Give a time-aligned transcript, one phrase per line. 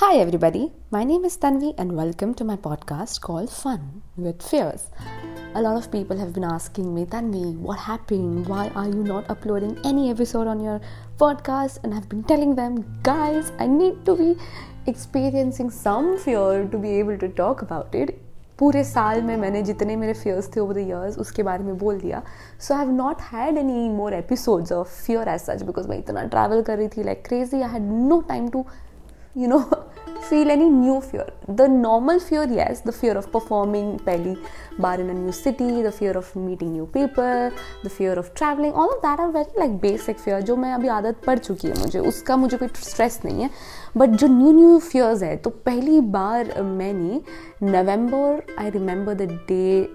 [0.00, 0.72] Hi, everybody.
[0.90, 4.88] My name is Tanvi, and welcome to my podcast called Fun with Fears.
[5.54, 8.46] A lot of people have been asking me, Tanvi, what happened?
[8.46, 10.80] Why are you not uploading any episode on your
[11.18, 11.80] podcast?
[11.82, 14.36] And I've been telling them, guys, I need to be
[14.86, 18.22] experiencing some fear to be able to talk about it.
[18.58, 21.98] पूरे साल में मैंने जितने मेरे fears थे over the years उसके बारे में बोल
[22.00, 22.22] दिया
[22.60, 26.22] so I have not had any more episodes of fear as such because मैं इतना
[26.34, 28.64] ट्रैवल कर रही थी like crazy I had no time to
[29.35, 29.59] you know
[30.29, 34.35] feel any new fear the normal fear yes the fear of performing पहली
[34.79, 37.51] बार in a new city the fear of meeting new people
[37.85, 40.87] the fear of travelling all of that are very like basic fear जो मैं अभी
[40.87, 43.49] आदत पड़ चुकी है मुझे, उसका मुझे कोई स्ट्रेस नहीं है।
[43.97, 47.21] बट जो न्यू न्यू फियर्स है तो पहली बार मैंने
[47.63, 49.89] नवंबर I remember the day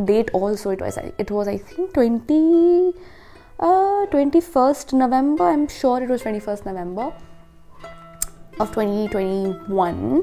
[0.00, 2.92] date also it was it was I think twenty
[3.60, 7.12] twenty first November I am sure it was twenty first November
[8.60, 10.22] of 2021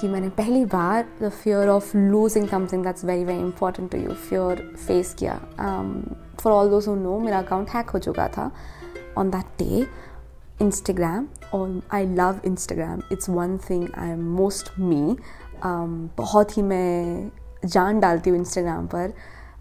[0.00, 4.12] कि मैंने पहली बार the fear of losing something that's very very important to you
[4.28, 5.34] fear face किया।
[6.40, 8.50] For all those no मेरा account hack हो चुका था
[9.18, 9.86] on that day
[10.62, 15.16] Instagram और I love Instagram it's one thing I am most me
[15.64, 17.30] बहुत ही मैं
[17.64, 19.12] जान डालती हूँ इंस्टाग्राम पर।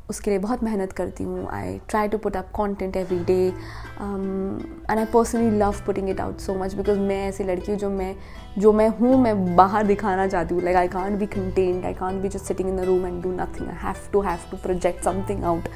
[0.10, 4.98] उसके लिए बहुत मेहनत करती हूँ। I try to put up content every day and
[4.98, 8.16] I personally love putting it out so much because मैं ऐसी लड़की हूँ जो मैं
[8.58, 12.22] जो मैं हूँ, मैं बाहर दिखाना चाहती हूँ। Like I can't be contained I can't
[12.22, 15.04] be just sitting in the room and do nothing I have to have to project
[15.04, 15.70] something out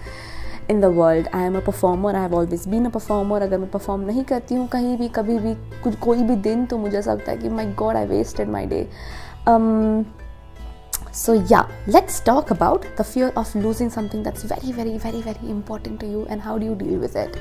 [0.70, 3.70] in the world I am a performer I have always been a performer अगर मैं
[3.72, 7.14] perform नहीं करती हूँ कहीं भी, कभी भी, कुछ, कोई भी दिन तो मुझे ऐसा
[7.14, 8.88] लगता है कि my God I wasted my day
[11.16, 15.50] So, yeah, let's talk about the fear of losing something that's very, very, very, very
[15.50, 17.38] important to you and how do you deal with it.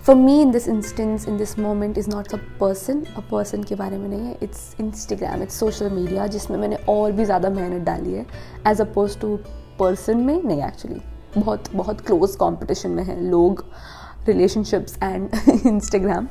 [0.00, 3.74] For me, in this instance, in this moment, is not a person, a person के
[3.74, 7.82] बारे में नहीं है It's Instagram, it's social media जिसमें मैंने और भी ज़्यादा मेहनत
[7.82, 8.26] डाली है
[8.66, 9.38] as opposed to
[9.82, 11.00] person में नहीं actually
[11.38, 13.64] बहुत बहुत close competition में है लोग
[14.28, 15.28] रिलेशनशिप्स एंड
[15.66, 16.26] इंस्टाग्राम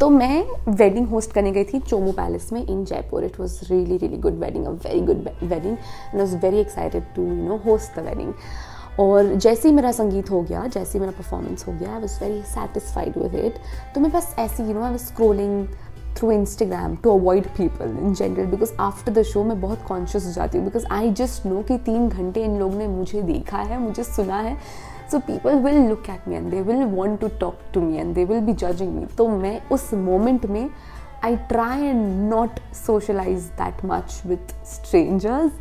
[0.00, 3.96] तो मैं वेडिंग होस्ट करने गई थी चोमू पैलेस में in Jaipur it was really
[3.96, 7.98] really good wedding a very good wedding and was very excited to you know host
[7.98, 8.32] the wedding
[9.00, 12.24] और जैसे ही मेरा संगीत हो गया, जैसे ही मेरा परफॉर्मेंस हो गया I was
[12.24, 13.54] very satisfied with it
[13.94, 15.66] तो मैं बस ऐसी you know I was scrolling
[16.16, 20.32] through Instagram to avoid people in general because after the show मैं बहुत कॉन्शियस हो
[20.32, 23.78] जाती हूँ बिकॉज़ आई जस्ट नो कि तीन घंटे इन लोग ने मुझे देखा है,
[23.80, 24.56] मुझे सुना है
[25.11, 28.13] so people will look at me and they will want to talk to me and
[28.15, 30.69] they will be judging me तो मैं उस मोमेंट में
[31.23, 35.51] I try and not socialize that much with strangers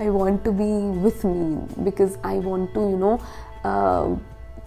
[0.00, 0.72] I want to be
[1.02, 3.18] with me because I want to you know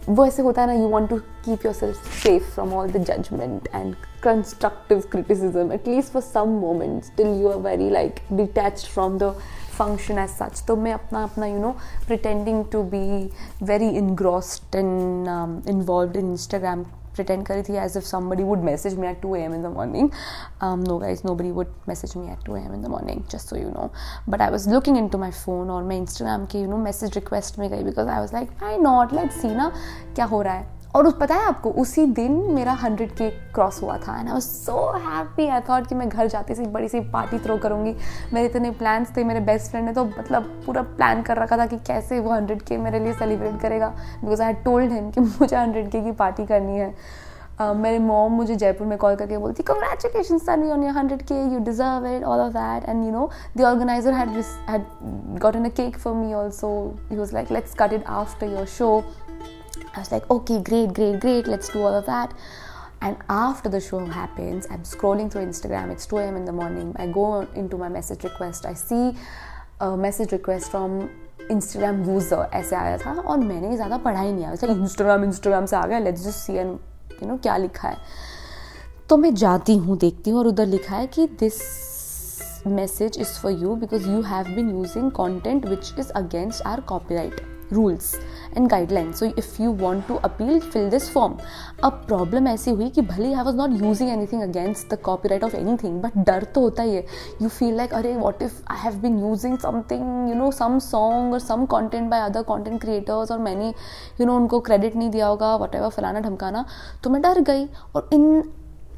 [0.10, 3.68] वो ऐसे होता है ना you want to keep yourself safe from all the judgment
[3.76, 3.94] and
[4.24, 9.34] constructive criticism at least for some moments till you are very like detach from the
[9.81, 11.71] function as such तो मैं अपना अपना you know
[12.07, 13.31] pretending to be
[13.63, 19.07] very engrossed and involve in Instagram pretend करी थी as if somebody would message me
[19.07, 20.11] at two AM in the morning
[20.63, 23.69] no guys nobody would message me at two AM in the morning just so you
[23.69, 23.91] know
[24.29, 27.15] but I was looking in to my phone और मैं Instagram के you know message
[27.15, 29.73] request में गई because I was like I not like see ना,
[30.15, 30.80] क्या हो रहा है?
[30.95, 34.33] और उस पता है आपको उसी दिन मेरा हंड्रेड के क्रॉस हुआ था and I
[34.33, 37.95] was so happy I thought कि मैं घर जाती सी बड़ी सी पार्टी थ्रो करूँगी।
[38.33, 41.67] मेरे इतने प्लान्स थे मेरे बेस्ट फ्रेंड ने तो मतलब पूरा प्लान कर रखा था
[41.67, 43.89] कि कैसे वो हंड्रेड के मेरे लिए सेलिब्रेट करेगा।
[44.21, 46.95] बिकॉज़ आई टोल्ड हिम कि मुझे हंड्रेड के की पार्टी करनी है।
[47.61, 51.41] Uh, मेरे मॉम मुझे जयपुर में कॉल करके बोलती congratulation Sunny on your hundred K
[51.55, 54.29] you deserve it all of that and you know the organiser had
[54.69, 54.85] had
[55.41, 56.71] gotten a cake for me also
[57.11, 59.03] he was like let's cut it after your show
[59.95, 62.35] I was like, okay, great, great, great, let's do all of that.
[63.03, 66.37] And after the show happens, I'm scrolling through Instagram, it's 2 a.m.
[66.37, 66.95] in the morning.
[66.97, 69.17] I go into my message request, I see
[69.81, 71.09] a message request from
[71.51, 75.67] Instagram user ऐसे आया था और मैंने ज़्यादा पढ़ा ही नहीं आया मतलब इंस्टाग्राम इंस्टाग्राम
[75.67, 76.71] से आ गया let's just see and
[77.23, 77.97] you know क्या लिखा है
[79.09, 81.59] तो मैं जाती हूँ देखती हूँ और उधर लिखा है कि this
[82.67, 87.39] message is for you because you have been using content which is against our copyright
[87.73, 88.15] rules
[88.57, 91.37] and guidelines so if you want to appeal fill this form
[91.85, 95.57] अब प्रॉब्लम ऐसी हुई कि भले I was not using anything against the copyright of
[95.85, 97.05] anything but डर तो होता ही है।
[97.43, 101.33] यू फील लाइक अरे what if I have been using something you know some song
[101.33, 103.69] और some content by other content creators और मैंने
[104.21, 106.65] you know उनको क्रेडिट नहीं दिया होगा वट एवर फलाना ढमकाना.
[107.05, 108.43] तो मैं डर गई और in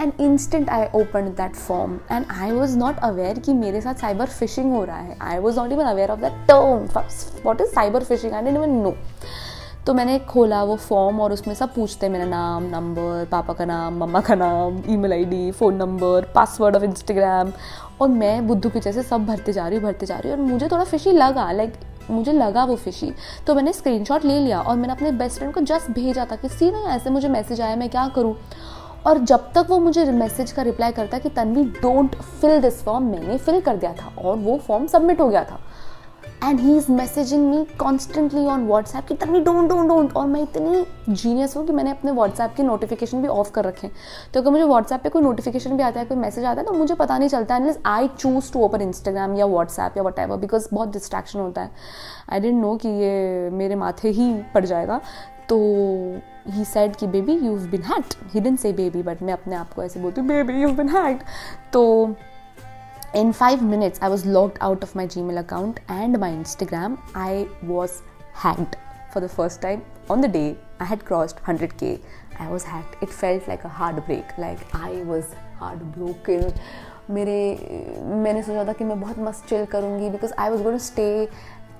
[0.02, 4.26] an instant I open that form and I was not aware कि मेरे साथ साइबर
[4.28, 6.86] फिशिंग हो रहा है। I was not even aware of that term
[7.46, 8.94] what is cyber phishing I didn't even know
[9.86, 13.64] तो मैंने खोला वो फॉर्म और उसमें सब पूछते हैं मेरा नाम नंबर पापा का
[13.64, 17.52] नाम, मम्मा का नाम email ID phone number password of Instagram
[18.00, 20.44] और मैं बुद्धू की जैसे सब भरते जा रही हूँ, भरते जा रही हूँ और
[20.44, 21.74] मुझे थोड़ा फिशी लगा लाइक
[22.10, 23.12] मुझे लगा वो फिशी
[23.46, 26.48] तो मैंने स्क्रीनशॉट ले लिया और मैंने अपने बेस्ट फ्रेंड को जस्ट भेजा था कि
[26.48, 28.34] सी ना ऐसे मुझे मैसेज आया, मैं क्या करूँ?
[29.06, 33.10] और जब तक वो मुझे मैसेज का रिप्लाई करता कि Tanvi don't fill this form
[33.10, 35.60] मैंने फिल कर दिया था और वो फॉर्म सबमिट हो गया था।
[36.44, 40.40] And he is messaging me constantly on WhatsApp कि तनवी डोंट डोंट डोंट और मैं
[40.42, 43.90] इतनी जीनियस हूँ कि मैंने अपने व्हाट्सएप की नोटिफिकेशन भी ऑफ़ कर रखे
[44.34, 46.72] तो अगर मुझे व्हाट्सएप पे कोई नोटिफिकेशन भी आता है, कोई मैसेज आता है तो
[46.72, 50.36] मुझे पता नहीं चलता है I choose to open Instagram या व्हाट्सएप या वट एवर
[50.36, 51.70] बिकॉज़ बहुत डिस्ट्रैक्शन होता है।
[52.30, 55.00] आई डेंट नो कि ये मेरे माथे ही पड़ जाएगा।
[55.48, 55.58] तो
[56.48, 59.82] ही सेड कि baby you been hacked hidden से बेबी बट मैं अपने आप को
[59.82, 61.22] ऐसे बोलती हूँ बेबी यू बिन हैट
[61.72, 61.82] तो
[63.16, 67.46] in five minutes I was locked out of my Gmail account and my Instagram I
[67.64, 67.92] was
[68.44, 68.76] hacked
[69.14, 69.80] for the first time
[70.10, 70.44] on the day
[70.80, 71.98] I had crossed hundred K
[72.40, 76.52] I was hacked it felt like a hard break like I was hard broken
[77.10, 81.28] मेरे, मैंने सोचा था कि मैं बहुत मस्त chill करूँगी because I was got stay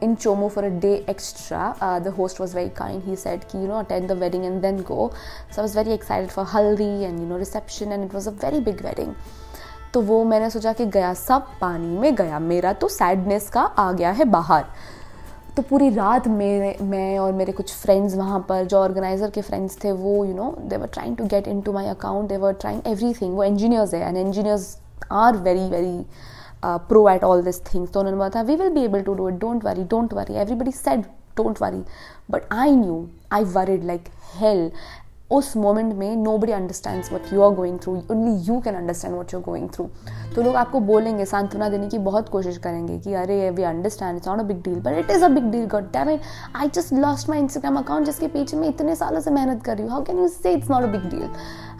[0.03, 1.77] in Chomo for a day extra.
[1.81, 3.03] Uh, the host was very kind.
[3.03, 5.13] He said, you know, attend the wedding and then go.
[5.51, 8.37] So I was very excited for haldi and you know reception, and it was a
[8.47, 9.15] very big wedding.
[9.93, 13.91] तो वो मैंने सोचा कि गया सब पानी में गया मेरा तो सैडनेस का आ
[13.93, 14.65] गया है बाहर
[15.57, 19.77] तो पूरी रात मेरे मैं और मेरे कुछ फ्रेंड्स वहाँ पर जो ऑर्गेनाइज़र के फ्रेंड्स
[19.85, 22.53] थे वो you know they were trying to get in to my account they were
[22.61, 22.81] trying
[23.21, 24.77] everything वो इंजीनियर्स है and engineers
[25.13, 25.99] are very very
[26.65, 29.29] pro at all this things तो उन्होंने बोला था we will be able to do
[29.29, 31.05] it don't worry don't worry everybody said
[31.37, 31.85] don't worry
[32.31, 34.71] but I knew I worried like hell
[35.33, 39.33] उस moment में nobody understand what you are going through only you can understand what
[39.35, 39.89] you are going through
[40.35, 44.29] तो लोग आपको बोलेंगे, सांत्वना देने की बहुत कोशिश करेंगे कि, अरे we understand it's
[44.29, 46.21] not a big deal but it is a big deal goddamn it
[46.57, 49.83] I just lost my Instagram account जिसके पीछे मैं इतने सालों से मेहनत कर रही
[49.83, 49.93] हूँ.
[49.93, 51.29] How can you say it's not a big deal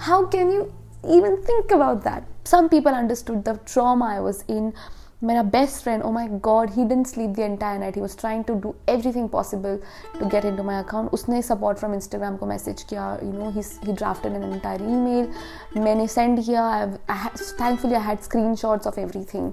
[0.09, 0.65] how can you
[1.05, 2.25] even think about that.
[2.45, 4.73] Some people understood the trauma I was in.
[5.25, 8.43] मेरा best friend oh my god he didn't sleep the entire night he was trying
[8.45, 9.79] to do everything possible
[10.21, 13.51] to get into my my account उसने support from Instagram को message किया you know
[13.51, 15.29] he drafted an entire email
[15.83, 18.21] मैंने send किया thankfully I had
[18.65, 19.01] screenshots of
[19.35, 19.53] everything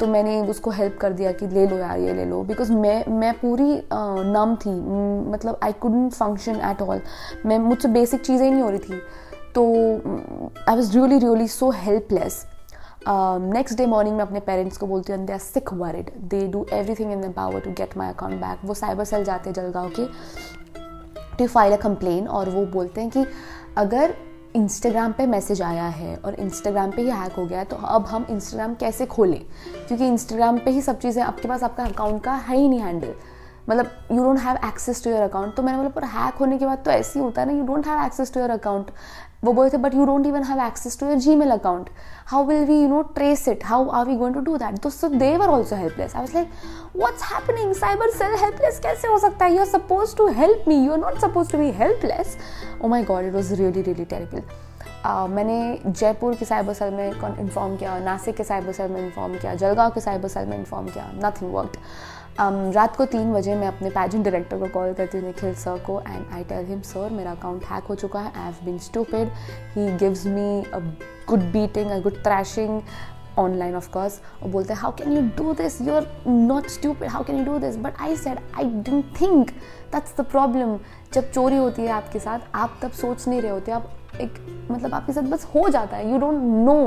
[0.00, 2.42] तो मैंने उसको help कर दिया कि ले लो यार, ये ले लो.
[2.44, 4.80] बिकॉज़ मैं मैं पूरी नम थी.
[5.30, 7.00] मतलब I couldn't function at all
[7.46, 9.00] मैं, मुझसे बेसिक चीज़ें ही नहीं हो रही थी.
[9.58, 9.64] तो
[10.68, 12.46] I was really really so helpless
[13.08, 16.66] next day morning में अपने पेरेंट्स को बोलती हूँ they are sick worried they do
[16.94, 19.90] everything in the power to get my account back वो साइबर सेल जाते हैं जलगांव
[20.00, 20.06] के
[21.38, 23.26] टू फ़ाइल अ कंप्लेन और वो बोलते हैं कि
[23.76, 24.14] अगर
[24.56, 28.06] इंस्टाग्राम पे मैसेज आया है और इंस्टाग्राम पे ही हैक हो गया है तो अब
[28.06, 29.40] हम इंस्टाग्राम कैसे खोलें?
[29.88, 33.14] क्योंकि इंस्टाग्राम पे ही सब चीज़ें, आपके पास आपका अकाउंट का है ही नहीं हैंडल
[33.68, 36.66] मतलब you don't have access to your account तो मैंने बोला, पर हैक होने के
[36.66, 38.90] बाद तो ऐसे ही होता है ना you don't have access to your account
[39.44, 41.90] वो बोले थे but you don't even have access to your Gmail account
[42.26, 44.90] how will we you know trace it how are we going to do that तो
[44.90, 46.48] so they were also helpless I was like
[46.96, 49.52] what's happening cyber cell helpless कैसे हो सकता है?
[49.52, 52.36] You are suppose to help me you are not suppose to be helpless
[52.82, 54.42] oh my god it was really really terrible
[55.06, 59.54] मैंने जयपुर के cyber cell में inform किया, नासिक के cyber cell में इन्फॉर्म किया,
[59.54, 61.76] जलगांव के साइबर सेल में इन्फॉर्म किया नथिंग वर्कड
[62.38, 65.78] um, रात को तीन बजे मैं अपने पैजेंट डायरेक्टर को कॉल करती हूँ निखिल सर
[65.86, 68.78] को and I tell him sir मेरा अकाउंट हैक हो चुका है I have been
[68.80, 69.28] stupid
[69.76, 70.78] he gives me a
[71.28, 72.80] good beating a good thrashing
[73.38, 77.08] online of course और बोलते हैं how can you do this you are not stupid
[77.08, 79.50] how can you do this but I said I didn't think
[79.92, 80.78] that's the problem
[81.14, 84.38] जब चोरी होती है आपके साथ आप तब सोच नहीं रहे होते आप एक
[84.70, 86.78] मतलब आपके साथ बस हो जाता है यू डोंट नो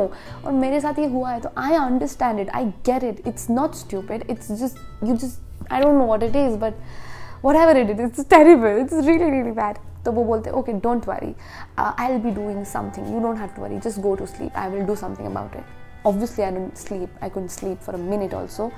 [0.45, 3.75] और मेरे साथ ये हुआ है तो I understand it I get it it's not
[3.75, 6.73] stupid it's just you just I don't know what it is but
[7.55, 11.07] whatever it it it's terrible it's really really bad तो वो बोलते हैं okay don't
[11.07, 11.35] worry
[11.79, 14.69] I will be doing something you don't have to worry just go to sleep I
[14.69, 18.33] will do something about it obviously I don't sleep I couldn't sleep for a minute
[18.33, 18.69] also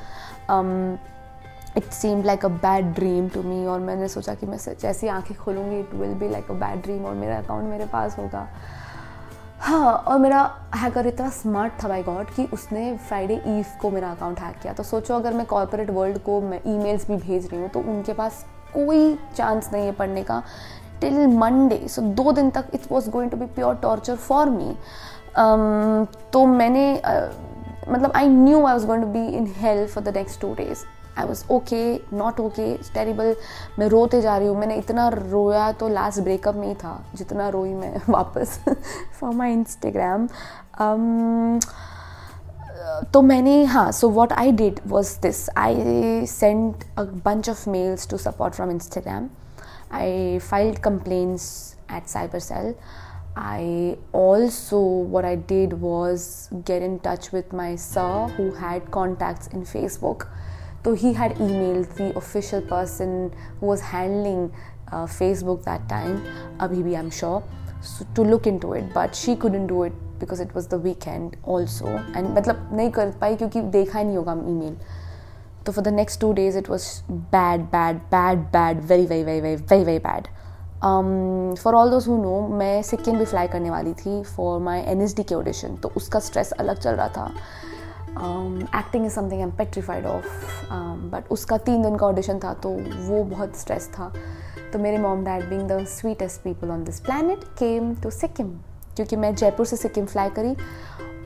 [1.78, 5.36] it seem like a bad dream to me और मैंने सोचा कि मैं जैसी आँखें
[5.38, 8.48] खोलूँगी it will be like a bad dream और मेरा अकाउंट मेरे पास होगा।
[9.60, 10.40] हाँ और मेरा
[10.76, 14.74] हैकर इतना स्मार्ट था बाई गॉड कि उसने फ्राइडे ईव को मेरा अकाउंट हैक किया।
[14.74, 18.14] तो सोचो अगर मैं कॉरपोरेट वर्ल्ड को मैं ईमेल्स भी भेज रही हूँ तो उनके
[18.14, 20.42] पास कोई चांस नहीं है पढ़ने का।
[21.02, 24.76] टिल मंडे सो दो दिन तक it was going to be pure torture for me
[26.34, 30.16] तो मैंने uh, मतलब I knew I was going to be in help for the
[30.18, 30.84] next two days
[31.18, 33.36] I was okay not okay terrible
[33.80, 37.50] मैं रोते जा रही हूँ। मैंने इतना रोया तो लास्ट ब्रेकअप में ही था जितना
[37.50, 38.60] रोई मैं वापस
[39.20, 40.28] फॉर माई इंस्टाग्राम
[43.14, 48.10] तो मैंने हाँ so what I did was this I send a bunch of mails
[48.10, 49.30] to support from Instagram
[49.94, 52.74] I filed filed at cyber cell
[53.36, 59.48] I also, what I did was get in touch with my sir who had contacts
[59.48, 60.28] in Facebook.
[60.86, 63.30] तो he had email the official person
[63.62, 64.50] who was handling
[64.94, 66.20] Facebook that time
[66.62, 67.44] अभी भी I am sure
[68.16, 71.36] to look in to it but she couldn't do it because it was the weekend
[71.48, 74.78] also and मतलब नहीं कर पाई क्योंकि देखा ही नहीं होगा ई मेल
[75.66, 79.42] तो for the next two days it was bad bad bad bad very very very
[79.42, 80.28] very very very bad
[81.60, 85.02] for all those who know मैं सिक्किम भी फ्लाई करने वाली थी for my N
[85.02, 87.32] S D के audition तो उसका stress अलग चल रहा था.
[88.18, 90.26] Acting is something I'm petrified of
[91.12, 92.70] but उसका तीन दिन का ऑडिशन था तो
[93.08, 94.12] वो बहुत स्ट्रेस था।
[94.74, 98.48] तो मेरे mom dad being the sweetest people on this planet came to Sikkim
[98.96, 100.56] क्योंकि मैं जयपुर से सिक्किम फ्लाई करी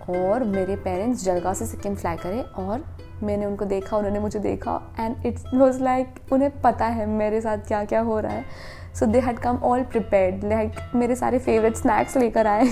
[0.09, 2.83] और मेरे पेरेंट्स जलगांव से सिक्किम फ्लाई करे और
[3.23, 7.67] मैंने उनको देखा, उन्होंने मुझे देखा एंड इट्स वॉज़ लाइक उन्हें पता है मेरे साथ
[7.67, 8.45] क्या क्या हो रहा है।
[8.99, 12.67] So they had come all prepared like मेरे सारे फेवरेट स्नैक्स लेकर आए।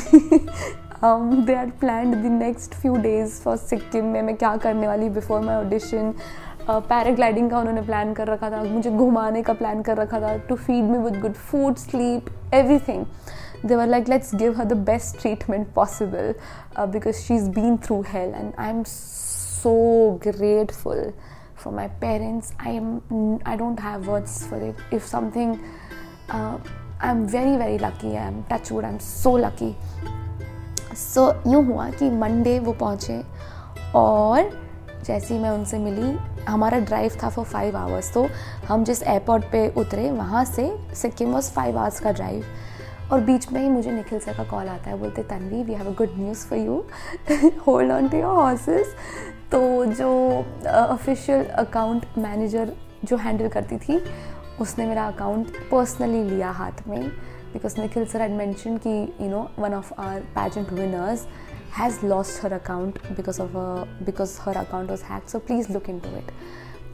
[1.04, 5.42] They are plan the next few days for Sikkim में मैं क्या करने वाली बिफोर
[5.42, 6.14] माई ऑडिशन
[6.70, 10.56] पैराग्लाइडिंग का उन्होंने प्लान कर रखा था, मुझे घुमाने का प्लान कर रखा था to
[10.56, 13.06] feed me with good food sleep everything
[13.66, 16.34] they were like let's give her the best treatment possible
[16.80, 19.76] because she is been through hell and I am so
[20.24, 21.12] grateful
[21.56, 25.56] for my parents I am I don't have words for it if something
[26.32, 29.76] I am very very lucky I am touch wood I am so lucky
[30.96, 33.24] so so, यूँ हुआ कि Monday वो पहुँचे
[33.96, 34.50] और
[35.06, 38.28] जैसे ही मैं उनसे मिली हमारा ड्राइव था फॉर फाइव आवर्स तो
[38.68, 42.44] हम जिस एयरपोर्ट पे उतरे वहाँ से सिक्किम वॉज़ फाइव आवर्स का ड्राइव
[43.12, 45.88] और बीच में ही मुझे निखिल सर का कॉल आता है बोलते Tanvi we have
[45.88, 46.84] a good news for you
[47.68, 48.96] hold on to your horses
[49.52, 50.10] तो जो
[50.68, 52.74] ऑफिशियल अकाउंट मैनेजर
[53.04, 54.02] जो हैंडल करती थी
[54.62, 57.12] उसने मेरा अकाउंट पर्सनली लिया हाथ में।
[57.56, 61.28] Because Nikhil sir had mentioned कि you know one of our pageant winners
[61.74, 63.52] has lost her account because of
[64.06, 66.32] because her account was hack so please look in to it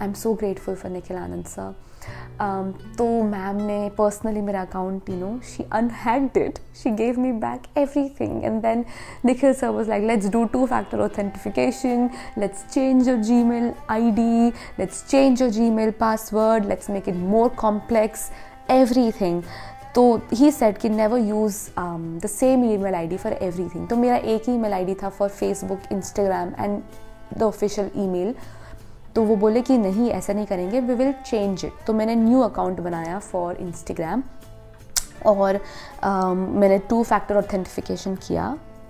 [0.01, 1.73] I am so grateful for Nikhil Anand sir
[2.97, 7.63] तो ma'am ने personally मेरा account you know she unhacked it she gave me back
[8.19, 8.85] everything and then
[9.25, 13.71] Nikhil sir was like let's do two factor authentification let's change your Gmail
[14.11, 14.47] ID
[14.79, 18.29] let's change your Gmail password let's make it more complex
[19.11, 19.41] everything
[19.95, 21.57] तो ही set कि never use
[22.19, 23.33] the same email ID for
[23.69, 26.81] everything तो मेरा एक ही email I D था for Facebook Instagram and
[27.37, 28.33] the official email
[29.15, 32.41] तो वो बोले कि नहीं ऐसा नहीं करेंगे वी विल चेंज इट तो मैंने न्यू
[32.41, 34.23] अकाउंट बनाया फॉर इंस्टाग्राम
[35.25, 38.45] और um, मैंने टू फैक्टर ऑथेंटिफिकेशन किया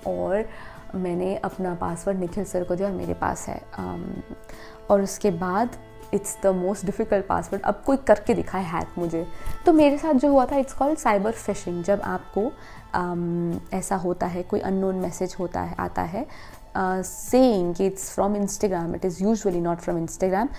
[0.07, 0.45] और
[0.95, 5.77] मैंने अपना पासवर्ड निखिल सर को दिया और मेरे पास है um, और उसके बाद
[6.13, 9.25] it's the most difficult password अब कोई करके दिखाए हैक मुझे।
[9.65, 12.51] तो मेरे साथ जो हुआ था इट्स कॉल्ड साइबर फिशिंग जब आपको
[12.93, 17.03] um, ऐसा होता है कोई अननोन मैसेज होता है आता है uh,
[17.75, 20.49] कि it's from Instagram it is usually not from Instagram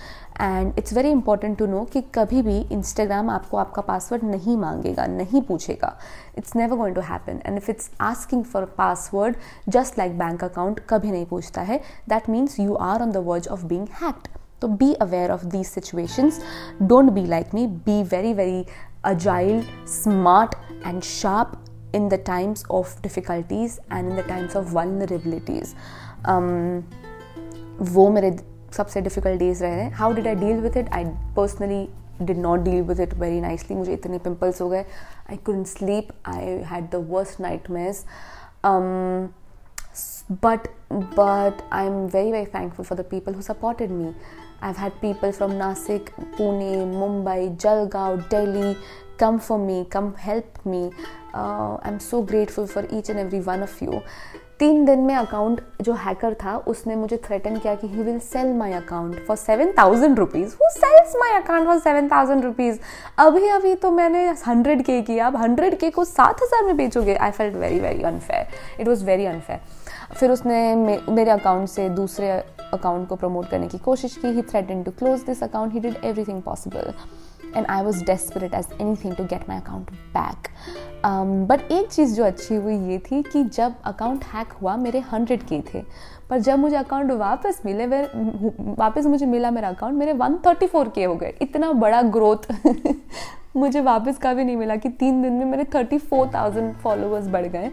[0.41, 5.05] and it's very important to know कि कभी भी इंस्टाग्राम आपको आपका पासवर्ड नहीं मांगेगा
[5.07, 5.95] नहीं पूछेगा।
[6.37, 9.35] It's never going to happen and if it's asking for password
[9.69, 13.47] just like bank account कभी नहीं पूछता है that means you are on the verge
[13.47, 14.27] of being hacked
[14.63, 16.39] तो be aware of these situations
[16.81, 18.65] don't be like me be very very
[19.05, 19.61] agile
[19.93, 20.55] smart
[20.87, 25.73] and sharp in the times of difficulties and in the times of vulnerabilities
[27.91, 28.31] वो मेरे
[28.71, 31.05] सबसे difficult days रहे हैं। How did I deal with it I
[31.35, 31.87] personally
[32.21, 34.85] did not deal with it very nicely मुझे इतने pimples हो गए।
[35.29, 38.03] I couldn't sleep I had the worst night mess
[40.31, 44.11] but but I am very very thankful for the people who supported me
[44.67, 48.69] i've had people from nasik pune mumbai jalgaon delhi
[49.23, 50.85] come for me come help me.
[51.33, 53.99] Uh, i'm so grateful for each and every one of you.
[54.59, 58.53] तीन दिन में account जो hacker था उसने मुझे threaten किया कि he will sell
[58.57, 62.77] my account for seven thousand rupees who sells my account for seven thousand rupees
[63.19, 67.15] अभी अभी तो मैंने हंड्रेड के किया। अब हंड्रेड के को सात हज़ार में बेचोगे?
[67.15, 69.59] I felt very very unfair it was very unfair
[70.15, 72.31] फिर उसने मे, मेरे अकाउंट से दूसरे
[72.73, 74.27] अकाउंट को प्रमोट करने की कोशिश की.
[74.27, 76.93] He threaten to close this account he did everything possible
[77.55, 80.47] and I was desperate as anything to get my account back
[81.49, 85.43] but एक चीज़ जो अच्छी हुई ये थी कि जब अकाउंट हैक हुआ, मेरे हंड्रेड
[85.43, 85.83] के थे.
[86.29, 88.01] पर जब मुझे अकाउंट वापस मिले वे
[88.77, 91.33] वापस मुझे मिला मेरा अकाउंट मेरे वन थर्टी फोर के हो गए.
[91.41, 92.51] इतना बड़ा ग्रोथ
[93.55, 97.27] मुझे वापस का भी नहीं मिला कि तीन दिन में मेरे थर्टी फोर थाउज़ेंड फॉलोअर्स
[97.27, 97.69] बढ़ गए।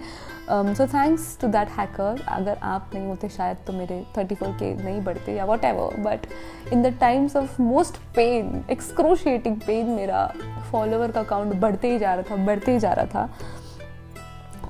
[0.75, 4.73] So thanks to that hacker अगर आप नहीं होते शायद तो मेरे थर्टी फोर के
[4.75, 6.27] नहीं बढ़ते या whatever but
[6.73, 10.27] in the times of most pain excruciating pain मेरा
[10.73, 13.29] फॉलोअर का अकाउंट बढ़ते ही जा रहा था, बढ़ते ही जा रहा था।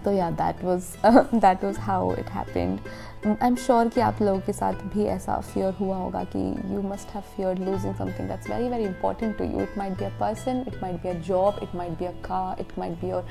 [0.04, 2.78] तो या that was that was how it happened
[3.26, 6.38] I am sure कि आप लोगों के साथ भी ऐसा फियर हुआ होगा कि
[6.74, 10.04] you must have fear losing something that's very very important to you it might be
[10.04, 13.10] a person it might be a job it might be a car it might be
[13.10, 13.26] your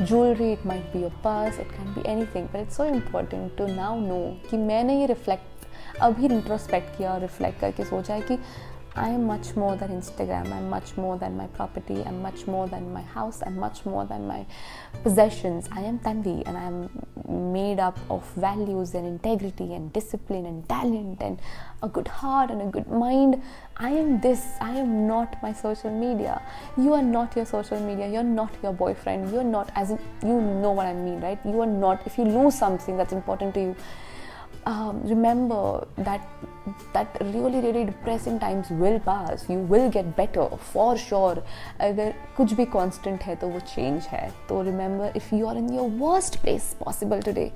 [0.00, 3.66] jewellery it might be your purse it can be anything but it's so important to
[3.66, 4.20] now know
[4.50, 8.38] कि मैंने ये reflect अभी introspect किया और reflect करके सोचा है कि
[8.96, 10.52] I am much more than Instagram.
[10.52, 12.02] I'm much more than my property.
[12.06, 13.42] I'm much more than my house.
[13.44, 14.46] I'm much more than my
[15.02, 15.68] possessions.
[15.72, 20.68] I am Tanvi and I am made up of values and integrity and discipline and
[20.68, 21.40] talent and
[21.82, 23.42] a good heart and a good mind.
[23.76, 24.46] I am this.
[24.60, 26.40] I am not my social media.
[26.76, 28.08] You are not your social media.
[28.08, 29.32] You're not your boyfriend.
[29.32, 31.40] You're not, as in, you know what I mean, right?
[31.44, 33.76] You are not, if you lose something that's important to you,
[34.65, 36.27] um, remember that
[36.93, 41.41] that really really depressing times will pass you will get better for sure
[41.79, 45.73] अगर कुछ भी constant है तो वो change है तो remember if you are in
[45.73, 47.51] your worst place possible today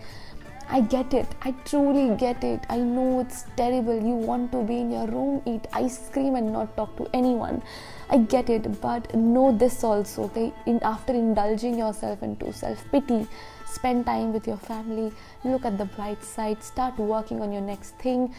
[0.69, 1.27] I get it.
[1.43, 2.65] I truly get it.
[2.69, 3.95] I know it's terrible.
[3.95, 7.61] You want to be in your room, eat ice cream, and not talk to anyone.
[8.09, 8.81] I get it.
[8.81, 10.23] But know this also.
[10.23, 10.53] Okay?
[10.65, 13.27] In, after indulging yourself into self pity,
[13.75, 15.11] spend time with your family
[15.43, 18.29] look at the bright side start working on your next thing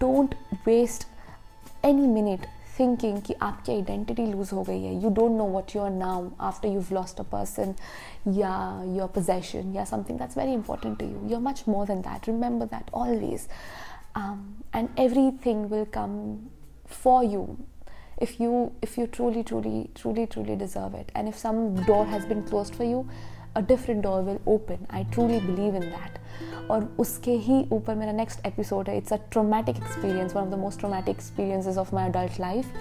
[0.00, 0.34] don't
[0.66, 1.06] waste
[1.84, 2.46] any minute
[2.78, 6.28] thinking कि आपकी identity loose हो गई है you don't know what you are now
[6.48, 7.74] after you lost a person
[8.38, 8.52] या
[8.96, 12.28] your possession या something that's very important to you you are much more than that
[12.28, 13.48] remember that always
[14.78, 16.12] and everything will come
[16.86, 17.40] for you
[18.26, 21.58] if you if you truly truly truly truly deserve it and if some
[21.90, 23.06] door has been closed for you
[23.55, 28.11] a different door will open I truly believe in that और उसके ही ऊपर मेरा
[28.11, 32.09] next episode है it's a traumatic experience one of the most traumatic experiences of my
[32.09, 32.73] adult life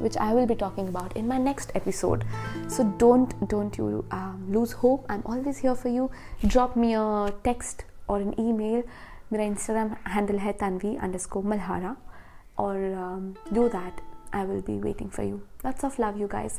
[0.00, 2.24] which I will be talking about in my next episode.
[2.68, 5.04] So don't don't you um, lose hope.
[5.08, 6.10] I'm always here for you.
[6.46, 8.82] Drop me a text or an email.
[9.32, 11.94] मेरा Instagram handle है Tanvi underscore Malhara
[12.58, 12.76] और
[13.52, 14.00] do that
[14.34, 16.58] I will be waiting for you lots of love you guys